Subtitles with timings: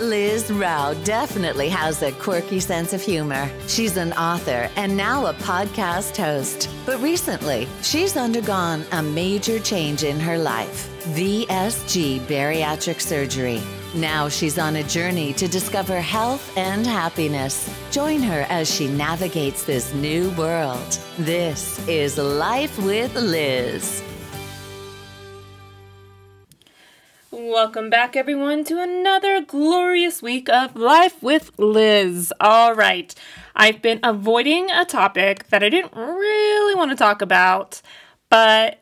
[0.00, 3.50] Liz Rao definitely has a quirky sense of humor.
[3.66, 6.70] She's an author and now a podcast host.
[6.86, 13.60] But recently, she's undergone a major change in her life VSG bariatric surgery.
[13.94, 17.68] Now she's on a journey to discover health and happiness.
[17.90, 20.98] Join her as she navigates this new world.
[21.18, 24.02] This is Life with Liz.
[27.48, 32.30] Welcome back, everyone, to another glorious week of Life with Liz.
[32.40, 33.14] All right,
[33.56, 37.80] I've been avoiding a topic that I didn't really want to talk about,
[38.28, 38.80] but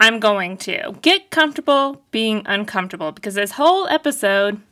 [0.00, 0.96] I'm going to.
[1.02, 4.62] Get comfortable being uncomfortable because this whole episode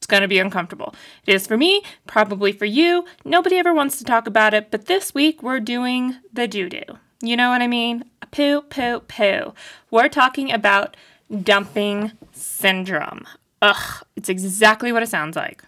[0.00, 0.94] is going to be uncomfortable.
[1.26, 3.04] It is for me, probably for you.
[3.22, 6.84] Nobody ever wants to talk about it, but this week we're doing the doo doo.
[7.20, 8.04] You know what I mean?
[8.30, 9.52] Poo, poo, poo.
[9.90, 10.96] We're talking about
[11.42, 13.26] dumping syndrome.
[13.62, 15.64] Ugh, it's exactly what it sounds like.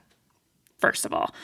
[0.78, 1.34] First of all,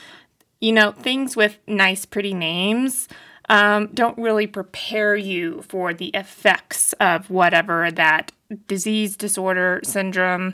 [0.59, 3.07] you know, things with nice, pretty names
[3.49, 8.31] um, don't really prepare you for the effects of whatever that
[8.67, 10.53] disease, disorder, syndrome,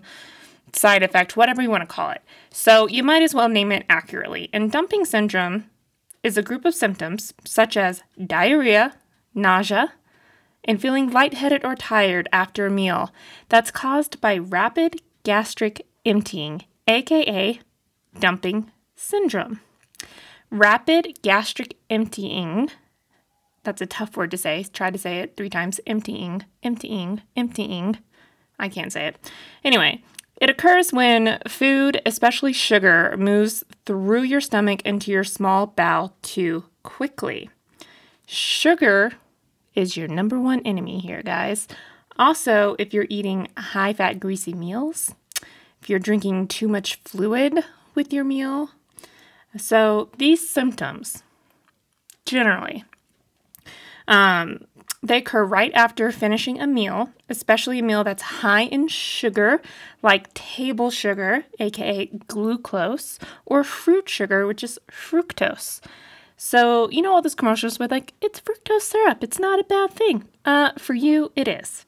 [0.74, 2.22] side effect, whatever you want to call it.
[2.52, 4.50] So you might as well name it accurately.
[4.54, 5.66] And dumping syndrome
[6.24, 8.96] is a group of symptoms such as diarrhea,
[9.34, 9.94] nausea,
[10.66, 13.12] and feeling lightheaded or tired after a meal
[13.48, 17.60] that's caused by rapid gastric emptying, aka
[18.20, 19.62] dumping syndrome.
[20.52, 22.70] Rapid gastric emptying,
[23.66, 24.64] that's a tough word to say.
[24.72, 27.98] Try to say it three times emptying, emptying, emptying.
[28.58, 29.32] I can't say it.
[29.64, 30.04] Anyway,
[30.40, 36.66] it occurs when food, especially sugar, moves through your stomach into your small bowel too
[36.84, 37.50] quickly.
[38.28, 39.14] Sugar
[39.76, 41.68] is your number one enemy here, guys.
[42.18, 45.14] Also, if you're eating high fat, greasy meals,
[45.82, 47.60] if you're drinking too much fluid
[47.94, 48.72] with your meal.
[49.58, 51.24] So, these symptoms
[52.26, 52.84] generally
[54.08, 54.66] um,
[55.02, 59.62] they occur right after finishing a meal, especially a meal that's high in sugar,
[60.02, 65.82] like table sugar, aka glucose, or fruit sugar, which is fructose.
[66.38, 69.92] So, you know, all those commercials with like, it's fructose syrup, it's not a bad
[69.92, 70.26] thing.
[70.44, 71.86] Uh, for you, it is.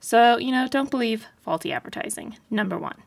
[0.00, 3.02] So, you know, don't believe faulty advertising, number one.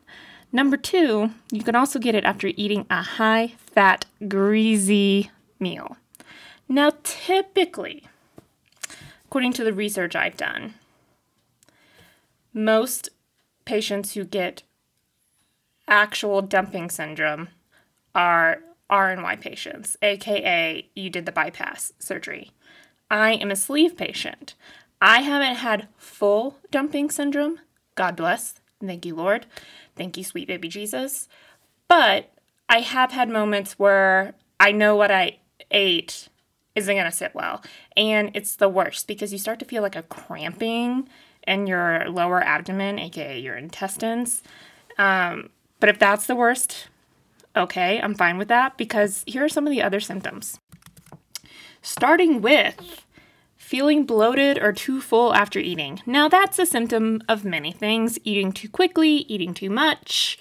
[0.52, 5.96] Number two, you can also get it after eating a high fat, greasy meal.
[6.68, 8.04] Now, typically,
[9.26, 10.74] according to the research I've done,
[12.52, 13.08] most
[13.64, 14.62] patients who get
[15.86, 17.48] actual dumping syndrome
[18.14, 22.52] are RNY patients, aka you did the bypass surgery.
[23.10, 24.54] I am a sleeve patient.
[25.00, 27.60] I haven't had full dumping syndrome.
[27.94, 28.60] God bless.
[28.84, 29.46] Thank you, Lord.
[29.96, 31.28] Thank you, sweet baby Jesus.
[31.88, 32.32] But
[32.68, 35.38] I have had moments where I know what I
[35.70, 36.28] ate
[36.74, 37.62] isn't going to sit well.
[37.96, 41.08] And it's the worst because you start to feel like a cramping
[41.46, 44.42] in your lower abdomen, aka your intestines.
[44.98, 46.88] Um, but if that's the worst,
[47.56, 50.58] okay, I'm fine with that because here are some of the other symptoms.
[51.82, 53.04] Starting with
[53.56, 56.00] feeling bloated or too full after eating.
[56.04, 60.38] Now, that's a symptom of many things eating too quickly, eating too much,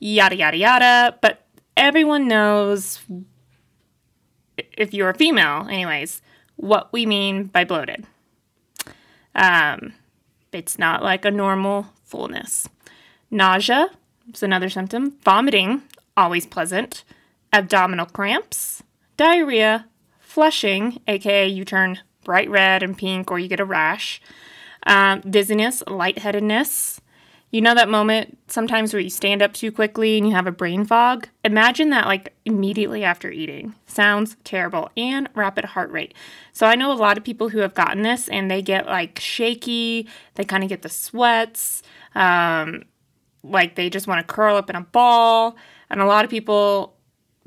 [0.00, 1.18] yada, yada, yada.
[1.22, 2.98] But everyone knows,
[4.76, 6.20] if you're a female, anyways,
[6.56, 8.06] what we mean by bloated.
[9.34, 9.94] Um,
[10.52, 12.68] it's not like a normal fullness.
[13.30, 13.88] Nausea
[14.32, 15.16] is another symptom.
[15.24, 15.82] Vomiting
[16.16, 17.04] always pleasant,
[17.52, 18.82] abdominal cramps,
[19.16, 19.86] diarrhea,
[20.18, 24.20] flushing, aka you turn bright red and pink or you get a rash,
[24.86, 27.00] um, dizziness, lightheadedness.
[27.50, 30.52] You know that moment sometimes where you stand up too quickly and you have a
[30.52, 31.28] brain fog?
[31.44, 33.76] Imagine that like immediately after eating.
[33.86, 34.90] Sounds terrible.
[34.96, 36.14] And rapid heart rate.
[36.52, 39.20] So I know a lot of people who have gotten this and they get like
[39.20, 41.84] shaky, they kind of get the sweats,
[42.16, 42.86] um,
[43.44, 45.54] like they just want to curl up in a ball.
[45.90, 46.96] And a lot of people,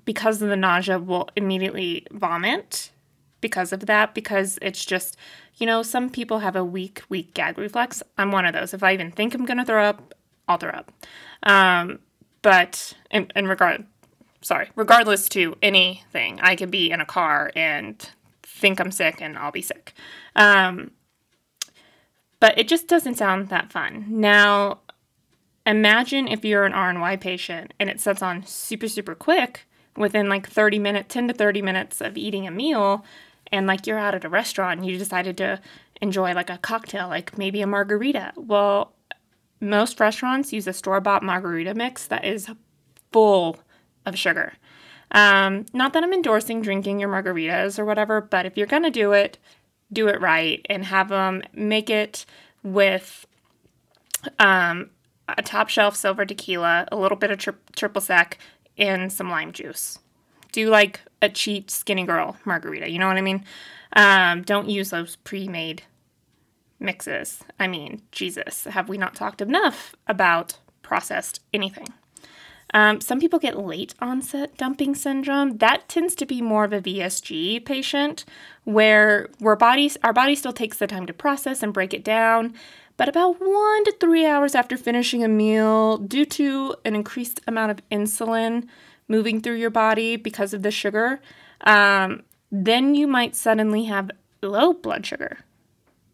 [0.05, 2.91] because of the nausea, will immediately vomit
[3.41, 5.17] because of that, because it's just,
[5.57, 8.01] you know, some people have a weak, weak gag reflex.
[8.17, 8.73] I'm one of those.
[8.73, 10.13] If I even think I'm going to throw up,
[10.47, 10.91] I'll throw up.
[11.43, 11.99] Um,
[12.41, 13.85] but in, in regard,
[14.41, 18.09] sorry, regardless to anything, I could be in a car and
[18.43, 19.93] think I'm sick and I'll be sick.
[20.35, 20.91] Um,
[22.39, 24.05] but it just doesn't sound that fun.
[24.07, 24.79] Now,
[25.67, 29.67] Imagine if you're an RNY patient and it sets on super, super quick
[29.97, 33.03] within like 30 minutes, 10 to 30 minutes of eating a meal,
[33.51, 35.59] and like you're out at a restaurant and you decided to
[36.01, 38.31] enjoy like a cocktail, like maybe a margarita.
[38.37, 38.93] Well,
[39.59, 42.49] most restaurants use a store bought margarita mix that is
[43.11, 43.57] full
[44.05, 44.53] of sugar.
[45.11, 49.11] Um, not that I'm endorsing drinking your margaritas or whatever, but if you're gonna do
[49.11, 49.37] it,
[49.91, 52.25] do it right and have them make it
[52.63, 53.27] with
[54.39, 54.91] um,
[55.27, 58.37] a top shelf silver tequila, a little bit of tri- triple sec,
[58.77, 59.99] and some lime juice.
[60.51, 62.89] Do like a cheap skinny girl margarita.
[62.89, 63.43] You know what I mean?
[63.93, 65.83] Um, don't use those pre-made
[66.79, 67.43] mixes.
[67.59, 71.87] I mean, Jesus, have we not talked enough about processed anything?
[72.73, 75.57] Um, some people get late onset dumping syndrome.
[75.57, 78.25] That tends to be more of a VSG patient,
[78.65, 82.53] where our bodies our body still takes the time to process and break it down.
[82.97, 87.71] But about one to three hours after finishing a meal, due to an increased amount
[87.71, 88.67] of insulin
[89.07, 91.21] moving through your body because of the sugar,
[91.61, 94.11] um, then you might suddenly have
[94.41, 95.39] low blood sugar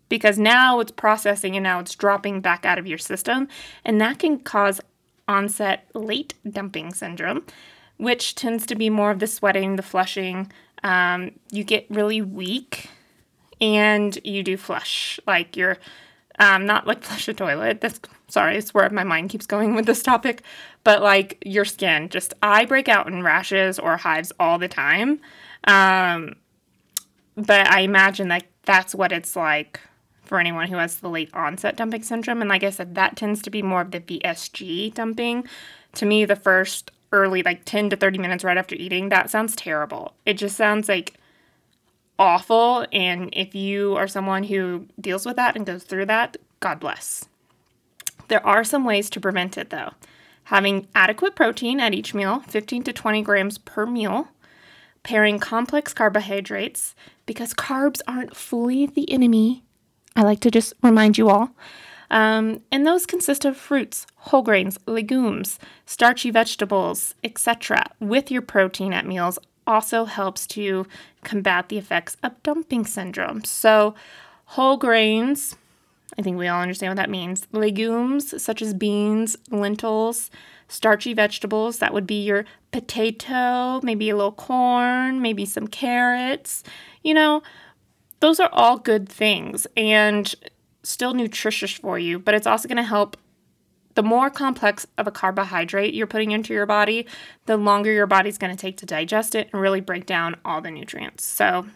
[0.10, 3.48] because now it's processing and now it's dropping back out of your system.
[3.86, 4.82] And that can cause
[5.28, 7.46] onset late dumping syndrome,
[7.98, 10.52] which tends to be more of the sweating, the flushing.
[10.84, 12.90] Um, you get really weak
[13.62, 15.20] and you do flush.
[15.26, 15.78] Like you're
[16.40, 17.82] um, not like flush a toilet.
[17.82, 20.44] That's sorry, it's where my mind keeps going with this topic.
[20.84, 25.20] But like your skin, just I break out in rashes or hives all the time.
[25.66, 26.36] Um,
[27.36, 29.80] but I imagine that that's what it's like
[30.24, 32.42] for anyone who has the late onset dumping syndrome.
[32.42, 35.48] And like I said, that tends to be more of the VSG dumping.
[35.96, 39.56] To me, the first early, like 10 to 30 minutes right after eating, that sounds
[39.56, 40.14] terrible.
[40.26, 41.14] It just sounds like
[42.24, 42.86] awful.
[42.92, 47.26] And if you are someone who deals with that and goes through that, God bless.
[48.30, 49.92] There are some ways to prevent it though.
[50.46, 54.30] Having adequate protein at each meal, 15 to 20 grams per meal,
[55.04, 59.64] pairing complex carbohydrates, because carbs aren't fully the enemy
[60.16, 61.52] I like to just remind you all.
[62.12, 67.86] Um, and those consist of fruits, whole grains, legumes, starchy vegetables, etc.
[68.00, 70.86] With your protein at meals also helps to
[71.24, 73.44] combat the effects of dumping syndrome.
[73.44, 73.96] So,
[74.46, 75.56] whole grains,
[76.18, 77.48] I think we all understand what that means.
[77.52, 80.30] Legumes such as beans, lentils,
[80.68, 86.64] starchy vegetables, that would be your potato, maybe a little corn, maybe some carrots.
[87.04, 87.44] You know,
[88.20, 90.34] those are all good things and
[90.84, 93.18] still nutritious for you, but it's also going to help.
[93.96, 97.06] The more complex of a carbohydrate you're putting into your body,
[97.46, 100.62] the longer your body's going to take to digest it and really break down all
[100.62, 101.24] the nutrients.
[101.24, 101.68] So,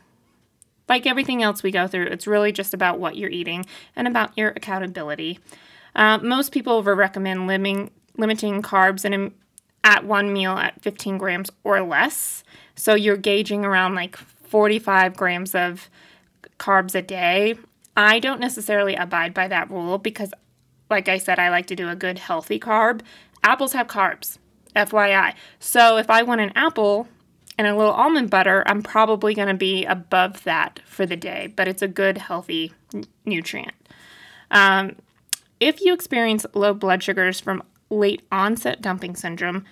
[0.90, 3.66] like everything else we go through, it's really just about what you're eating
[3.96, 5.40] and about your accountability.
[5.96, 9.34] Uh, most people will recommend limiting limiting carbs in
[9.84, 12.44] at one meal at 15 grams or less.
[12.76, 15.90] So you're gauging around like 45 grams of
[16.60, 17.56] carbs a day.
[17.96, 20.34] I don't necessarily abide by that rule because,
[20.90, 23.02] like I said, I like to do a good healthy carb.
[23.44, 24.38] Apples have carbs,
[24.76, 25.34] FYI.
[25.60, 27.08] So if I want an apple
[27.58, 31.54] and a little almond butter, I'm probably going to be above that for the day,
[31.56, 33.74] but it's a good healthy n- nutrient.
[34.52, 34.96] Um,
[35.60, 39.66] if you experience low blood sugars from late onset dumping syndrome,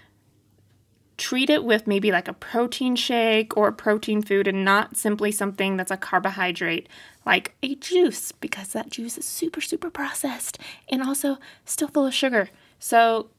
[1.18, 5.32] treat it with maybe like a protein shake or a protein food and not simply
[5.32, 6.90] something that's a carbohydrate
[7.26, 10.60] like a juice because that juice is super, super processed
[10.90, 12.50] and also still full of sugar.
[12.80, 13.30] So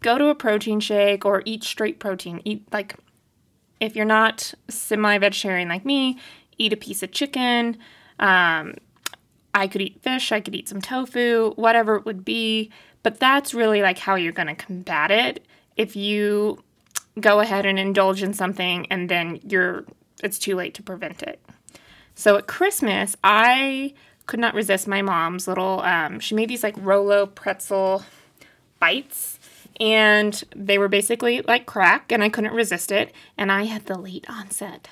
[0.00, 2.42] go to a protein shake or eat straight protein.
[2.44, 2.96] Eat like,
[3.80, 6.18] if you're not semi vegetarian like me,
[6.58, 7.78] eat a piece of chicken.
[8.18, 8.74] Um,
[9.54, 12.70] I could eat fish, I could eat some tofu, whatever it would be.
[13.02, 15.46] But that's really like how you're going to combat it.
[15.76, 16.62] If you
[17.20, 19.84] go ahead and indulge in something and then you're
[20.22, 21.40] it's too late to prevent it.
[22.14, 23.94] So at Christmas, I
[24.26, 28.04] could not resist my mom's little um, she made these like Rolo pretzel
[28.78, 29.38] bites
[29.80, 33.98] and they were basically like crack and I couldn't resist it and I had the
[33.98, 34.88] late onset.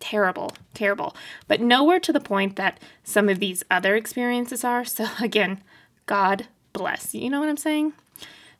[0.00, 1.14] Terrible, terrible.
[1.46, 4.84] But nowhere to the point that some of these other experiences are.
[4.84, 5.62] So again,
[6.06, 7.14] God bless.
[7.14, 7.92] You know what I'm saying?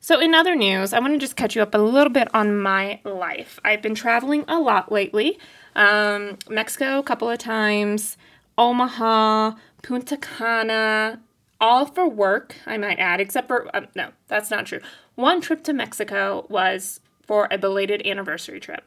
[0.03, 2.57] So, in other news, I want to just catch you up a little bit on
[2.59, 3.59] my life.
[3.63, 5.37] I've been traveling a lot lately.
[5.75, 8.17] Um, Mexico a couple of times,
[8.57, 9.51] Omaha,
[9.83, 11.21] Punta Cana,
[11.59, 14.79] all for work, I might add, except for, um, no, that's not true.
[15.13, 18.83] One trip to Mexico was for a belated anniversary trip.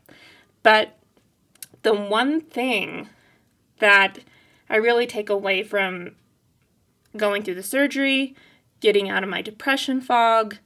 [0.64, 0.98] But
[1.82, 3.08] the one thing
[3.78, 4.18] that
[4.68, 6.16] I really take away from
[7.16, 8.34] going through the surgery,
[8.80, 10.56] getting out of my depression fog,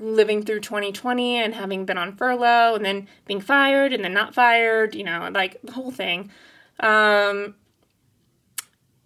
[0.00, 4.34] living through 2020 and having been on furlough and then being fired and then not
[4.34, 6.30] fired, you know, like the whole thing,
[6.80, 7.54] um,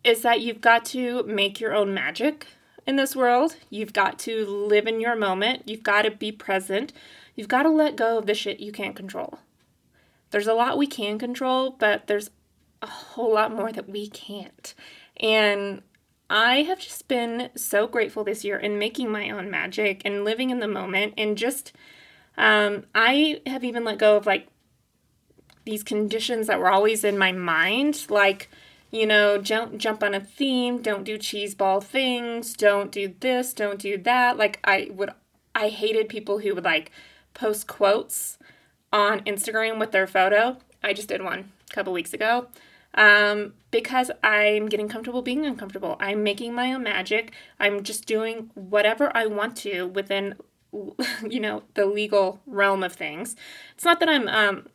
[0.05, 2.47] is that you've got to make your own magic
[2.87, 3.57] in this world.
[3.69, 5.62] You've got to live in your moment.
[5.66, 6.93] You've got to be present.
[7.35, 9.38] You've got to let go of the shit you can't control.
[10.31, 12.31] There's a lot we can control, but there's
[12.83, 14.75] a whole lot more that we can't.
[15.19, 15.83] And
[16.28, 20.50] I have just been so grateful this year in making my own magic and living
[20.50, 21.73] in the moment and just
[22.37, 24.49] um, I have even let go of like
[25.64, 28.49] these conditions that were always in my mind, like,
[28.90, 33.52] you know, don't jump on a theme, don't do cheese ball things, don't do this,
[33.52, 34.37] don't do that.
[34.37, 35.11] Like I would
[35.54, 36.92] I hated people who would like
[37.35, 38.38] post quotes
[38.92, 40.59] on Instagram with their photo.
[40.83, 42.49] I just did one a couple weeks ago.
[42.97, 45.97] Um, because I'm getting comfortable being uncomfortable.
[46.00, 47.33] I'm making my own magic.
[47.61, 50.37] I'm just doing whatever I want to within
[51.29, 53.37] you know, the legal realm of things.
[53.75, 54.67] It's not that I'm, um,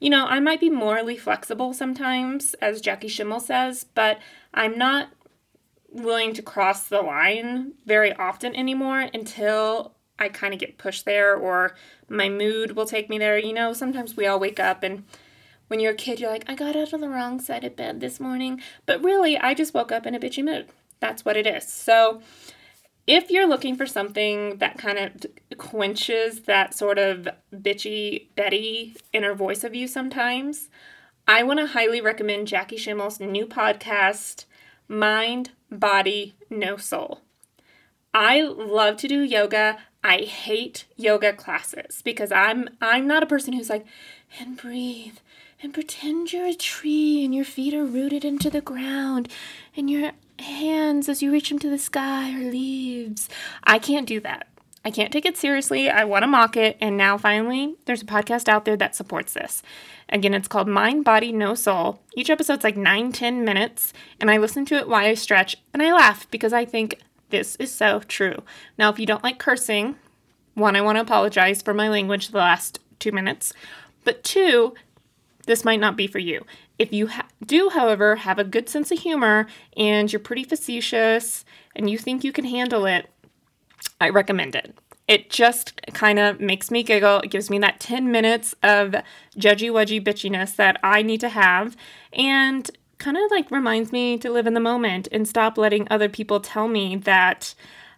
[0.00, 4.18] you know, I might be morally flexible sometimes, as Jackie Schimmel says, but
[4.52, 5.08] I'm not
[5.90, 11.34] willing to cross the line very often anymore until I kind of get pushed there
[11.34, 11.74] or
[12.08, 13.38] my mood will take me there.
[13.38, 15.04] You know, sometimes we all wake up and
[15.68, 18.00] when you're a kid, you're like, I got out of the wrong side of bed
[18.00, 18.60] this morning.
[18.84, 20.68] But really, I just woke up in a bitchy mood.
[21.00, 21.66] That's what it is.
[21.66, 22.22] So,
[23.06, 29.34] if you're looking for something that kind of quenches that sort of bitchy Betty inner
[29.34, 30.68] voice of you sometimes,
[31.28, 34.44] I want to highly recommend Jackie Schimmel's new podcast,
[34.88, 37.20] Mind, Body, No Soul.
[38.12, 39.78] I love to do yoga.
[40.02, 43.84] I hate yoga classes because I'm I'm not a person who's like
[44.40, 45.18] and breathe
[45.62, 49.28] and pretend you're a tree and your feet are rooted into the ground
[49.76, 53.28] and your hands as you reach them to the sky are leaves.
[53.64, 54.48] I can't do that.
[54.84, 55.90] I can't take it seriously.
[55.90, 56.76] I want to mock it.
[56.80, 59.62] And now finally, there's a podcast out there that supports this.
[60.08, 62.00] Again, it's called Mind, Body, No Soul.
[62.14, 63.92] Each episode's like nine, ten minutes.
[64.20, 67.56] And I listen to it while I stretch and I laugh because I think this
[67.56, 68.44] is so true.
[68.78, 69.96] Now, if you don't like cursing,
[70.54, 73.52] one, I want to apologize for my language the last two minutes.
[74.04, 74.74] But two,
[75.46, 76.44] this might not be for you.
[76.78, 81.44] If you ha- do, however, have a good sense of humor and you're pretty facetious
[81.74, 83.08] and you think you can handle it,
[84.00, 84.76] I recommend it.
[85.08, 87.20] It just kind of makes me giggle.
[87.20, 88.94] It gives me that 10 minutes of
[89.38, 91.76] judgy wudgy bitchiness that I need to have
[92.12, 96.08] and kind of like reminds me to live in the moment and stop letting other
[96.08, 97.54] people tell me that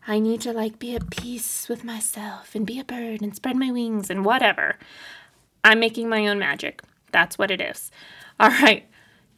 [0.06, 3.56] I need to like be at peace with myself and be a bird and spread
[3.56, 4.76] my wings and whatever.
[5.64, 6.82] I'm making my own magic.
[7.12, 7.90] That's what it is.
[8.40, 8.84] All right.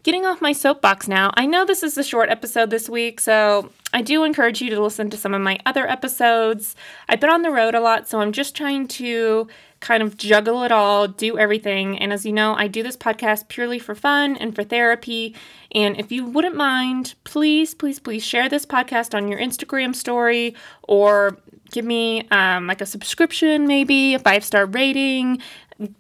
[0.03, 1.31] Getting off my soapbox now.
[1.35, 4.83] I know this is a short episode this week, so I do encourage you to
[4.83, 6.75] listen to some of my other episodes.
[7.07, 9.47] I've been on the road a lot, so I'm just trying to
[9.81, 11.99] kind of juggle it all, do everything.
[11.99, 15.35] And as you know, I do this podcast purely for fun and for therapy.
[15.73, 20.55] And if you wouldn't mind, please, please, please share this podcast on your Instagram story
[20.85, 21.37] or
[21.73, 25.41] give me um, like a subscription, maybe a five star rating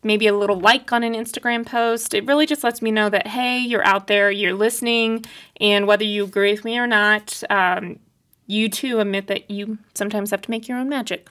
[0.03, 2.15] maybe a little like on an Instagram post.
[2.15, 5.25] It really just lets me know that, hey, you're out there, you're listening,
[5.61, 7.99] and whether you agree with me or not, um,
[8.47, 11.29] you too admit that you sometimes have to make your own magic.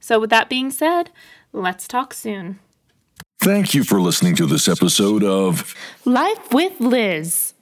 [0.00, 1.10] So, with that being said,
[1.52, 2.60] let's talk soon.
[3.40, 7.54] Thank you for listening to this episode of Life with Liz.